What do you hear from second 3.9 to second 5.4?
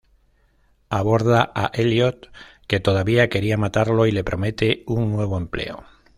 y le promete un nuevo